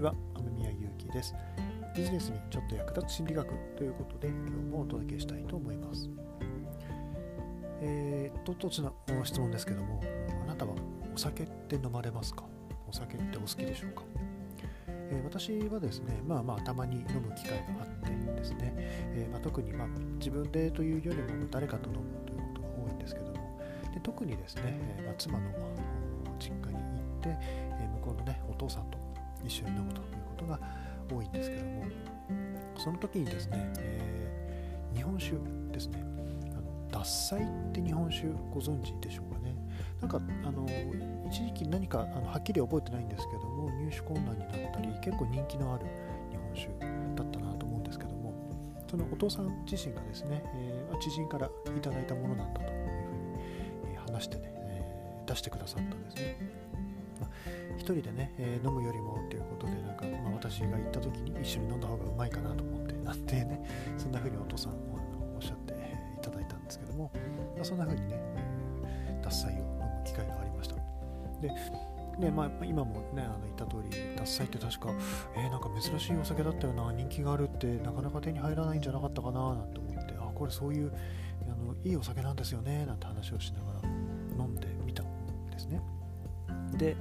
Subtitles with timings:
[0.00, 1.34] ちは、雨宮ゆうきです。
[1.94, 3.46] ビジネスにちょっと役立つ心理学
[3.76, 6.08] ということで、今日もお届けしたいと思います。
[7.82, 8.90] えー、唐突な
[9.22, 10.02] 質問ですけども、
[10.42, 10.72] あなたは
[11.14, 12.44] お酒って飲まれますか？
[12.88, 14.02] お酒ってお好きでしょうか、
[14.88, 19.88] えー、私はですね、まあまあたまに飲む機会があってですね、えー、まあ、特にまあ
[20.18, 23.60] 自分でというよりも誰かと飲むということが多いんですけども、
[23.92, 24.62] で特にですね、
[24.98, 25.44] えまあ、妻の
[26.38, 26.80] 実家に行
[27.18, 28.98] って、え向こうのね、お父さんと
[29.44, 30.58] 一緒に飲むということが
[31.10, 31.84] 多いんですけども
[32.76, 35.36] その時にですね、えー、日本酒
[35.72, 36.02] ですね。
[36.52, 39.54] あの獺祭って日本酒ご存知でしょうかね。
[40.00, 40.66] なんかあの
[41.28, 45.86] 一時期何かあのはっきり覚えてないんですけども入手困難になったり結構人気のある
[46.30, 46.68] 日本酒
[47.16, 48.32] だったなと思うんですけども
[48.90, 56.36] そのお父さん自身がですね、えー、知人からいただいたものなんだというふうに、えー、話してね、えー、出してくださったんですね。
[57.76, 67.10] 一人でね、えー、飲むよりもっていうことでなんか、まあ、私が行った時に一緒に飲んだ方がうまいかなと思ってなってねそんな風にお父さんおっしゃっていただいたんですけども、
[67.56, 68.16] まあ、そんな風にね、
[68.84, 70.74] えー、獺祭を飲む機会がありました
[71.40, 71.50] で
[72.20, 74.92] ねまあ、今もね、あの言った通り、獺祭って確か、
[75.36, 80.92] えー、なんか珍しいお酒だったよな、人気があるってなかなか手に入らないんじゃなかったかななんて思って、あ、これそういう
[81.44, 83.88] あのいいお酒なんですよね、なんて話をしながら
[84.44, 84.69] 飲んで。
[86.80, 86.96] で、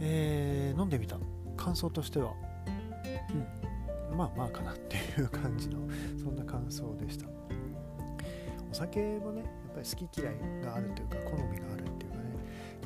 [0.00, 1.18] えー、飲んでみた。
[1.56, 2.34] 感想としては、
[4.10, 5.78] うん、まあまあかなっていう感じの
[6.22, 7.26] そんな感想でした。
[8.70, 12.22] お酒もねやっぱり好き嫌いがあるというか好みがあるっていうかね、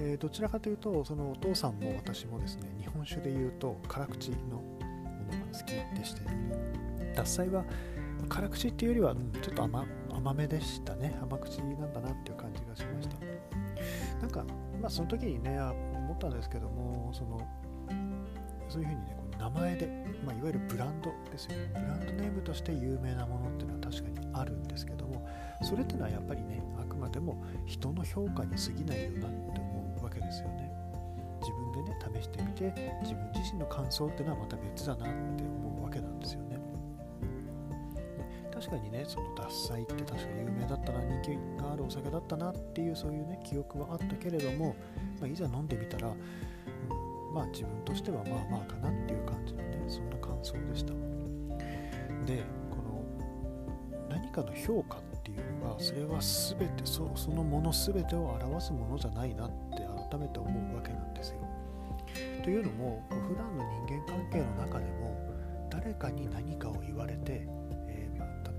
[0.00, 4.62] えー、どちらかというとそのお父さんも私もですね日本酒で言うと辛口のも
[5.26, 6.22] のが好きでして。
[7.14, 7.64] 獺祭は
[8.28, 11.18] 辛口っていうよりは、うん、ちょっと甘めでしたね。
[11.22, 13.16] 甘口なんだなっていう感じがしました。
[14.20, 14.44] なんか
[14.80, 17.40] まあその時にね思ったんですけどもその
[18.68, 19.86] そういうふうにねこの名前で、
[20.24, 21.70] まあ、いわゆるブランドですよね。
[21.74, 25.26] ブランドネームとして有名なものっていうのは確かにあるんですけども
[25.62, 30.70] それってのはやっぱりねあくまでも人の評価に過ぎないよなって思うわけですよね。
[31.40, 32.64] 自分でね試してみて
[33.02, 36.49] 自分自身の感想っていうのはまた別だなって思うわけなんですよね。
[38.60, 44.76] 確かにねその獺祭って確かに有名だったな人気があるお酒だったなっていうそういうね記憶はあったけれども
[45.20, 49.70] まあ、いざ飲んでみたら、うん、まあ自分としてはまあまあかなっていう感じのね。
[49.86, 50.92] そんな感想でした。
[52.26, 53.04] でこの
[54.08, 61.36] 何かの評価っていうのがそれは全てそそのもの全てを表すものじゃないなって改めて思うわけなんですよ。
[62.42, 65.20] というのも普段の人間関係の中でも
[65.70, 67.46] 誰かに何かを言われて、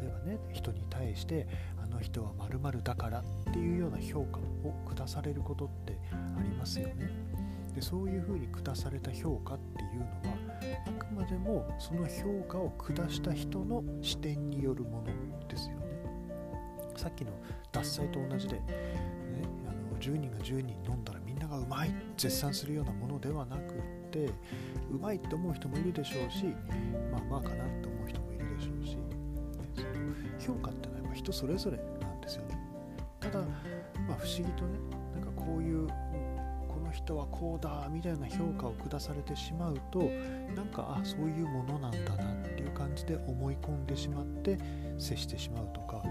[0.00, 1.46] 例えばね人に対して
[1.82, 7.10] あの人は〇〇だからっていうような評価を下されることってありますよね。
[7.74, 10.10] でそういうふうに下された評価っていうのは
[10.86, 15.86] あくまでもその評価を下した人の視点によるものですよね。
[16.96, 17.32] さっきの
[17.72, 18.62] 獺祭と同じで、ね、
[19.68, 24.30] あの10人が10人飲んだらみんながうまい絶賛するようなものではなくって
[24.90, 26.46] うまいって思う人もいるでしょうし
[27.12, 27.99] まあまあかなって思う。
[30.50, 32.58] 評価っていうのはやっぱ人それぞれなんですよね
[33.20, 33.40] ただ、
[34.08, 34.78] まあ、不思議とね
[35.14, 35.86] なんかこういう
[36.68, 40.00] この人はこうだみたいな評価を下されてしまうと
[40.54, 44.58] なんかあそういうものなんだなっていう感じで思い込んでしまって
[44.98, 46.02] 接してしまうとか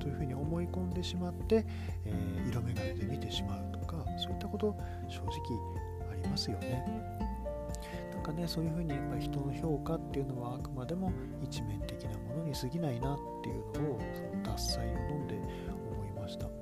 [0.00, 1.64] というふうに思い込んでしまって、
[2.04, 4.76] えー、色眼鏡で見てしまうとかそういったこと
[5.08, 5.30] 正直
[6.10, 7.11] ありますよね。
[8.22, 11.10] なんかねそういうふうにやっぱり人の評価っていうのはあくまでも
[11.42, 15.40] 一面的なものに過ぎないなっていうのをその獺祭を飲んで
[15.90, 16.46] 思いました。
[16.46, 16.52] ね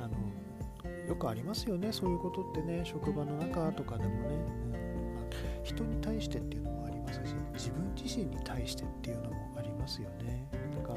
[0.00, 0.16] あの
[1.06, 4.16] よくありますよねそういうことってね職場の中とかでもね、
[4.72, 4.80] うん
[5.16, 5.24] まあ、
[5.62, 10.94] 人に対してっていうのもありますし自分自身に対してっていうのもありますよねなんか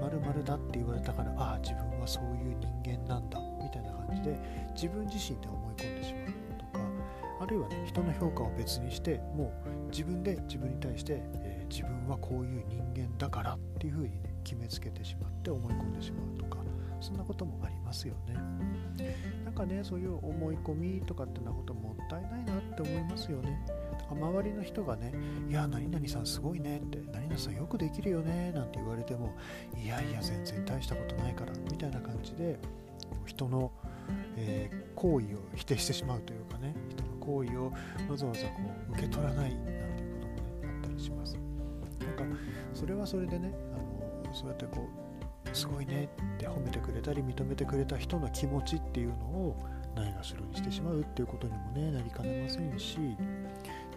[0.00, 4.38] 〇〇だって言われたからああ自分はそういう人間なんだみたいな感じで
[4.74, 6.39] 自分自身で思い込んでしまう
[7.40, 16.58] あるいはね人の評価を別にしてもう自分で自分に対して、えー、自分はこういう人間だからっていうふうにね決めつけてしまって思い込んでしまうとか
[17.00, 18.34] そんなこともありますよね。
[19.44, 23.58] なんかねそういう思い込みとかってなこともったいないなって思いますよね。
[24.10, 25.12] 周りの人がね
[25.48, 29.32] 「いや何々さんすごいね」って「何々さんよくできるよね」なんて言われても
[29.80, 32.58] 「いやいや全然大したことないから」みたいな感じで
[33.24, 33.70] 人の、
[34.36, 36.74] えー、行為を否定してしまうというかね。
[37.20, 37.72] 行為を
[38.08, 38.54] わざわざこ
[38.90, 39.64] う受け取らないなん
[39.96, 41.36] ていうこともねあったりします。
[42.00, 42.36] なんか
[42.74, 44.88] それはそれでねあのそうやってこ
[45.46, 49.56] うすごいねって褒めてくれたり認めてくれた人の気持ちっていうのを
[49.94, 53.06] ないがしろにしてしまうっていうことにもねなりかねませんしし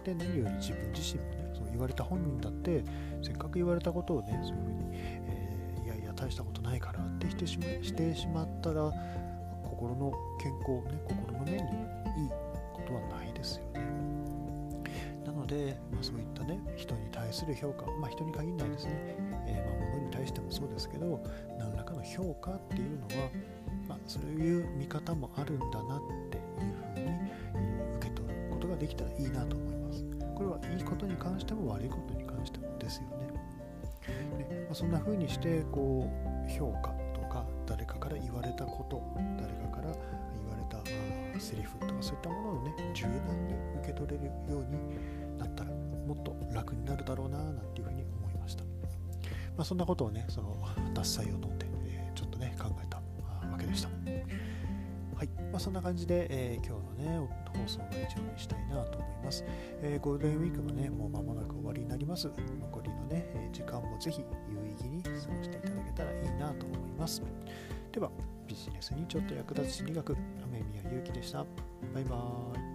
[0.04, 2.84] て何より自分自身もねそう言われた本人だって
[3.22, 8.92] せっかく言われたことをねそういうふうに、えー、いやいや大したことないからってしてしましてしまったら
[9.64, 11.62] 心の健康ね心の面に
[12.22, 12.30] いい
[12.84, 13.80] ことはないですよね。
[15.24, 18.92] なので、まあ、そういったね人に対する評価まあ人に限らないですね、
[19.46, 21.22] えー、まあ、物に対してもそうですけど
[21.58, 23.30] 何らかの評価っていうのは、
[23.88, 26.00] まあ、そういう見方もあるんだなっ
[26.30, 26.44] ていう
[27.52, 30.04] ふうに受け取ることができたらいいなと思います。
[30.34, 33.28] これはいいことに関しても悪いことに関してもですよね。
[34.36, 36.10] で、まあ、そんな風にしてこ
[36.46, 39.02] う評価とか誰かから言われたこと
[39.40, 40.78] 誰かから言われた
[41.40, 42.63] セリフとかそういったものを
[42.94, 48.70] 柔軟に受け取れるようになったらもっと楽になるだろうななんていうふうに思いました、ま
[49.58, 50.56] あ、そんなことをねその
[50.94, 52.96] 獺祭を飲んで、えー、ちょっとね考えた
[53.50, 53.88] わけでした。
[55.16, 59.44] はい、まあ、そんな感じで、えー、今日のね放送は以上にしたいなと思います、
[59.80, 62.28] えー、ゴールデンウィークもねもう間もなく終わりになります。
[62.28, 67.22] 残りのね、時間もぜひ有意義に過ごしていただけたらいいなと思います。
[67.92, 68.10] では
[68.46, 71.44] ビジネスにちょっと役立つ心理学雨宮ゆうきでした。
[71.94, 72.73] バイバーイ。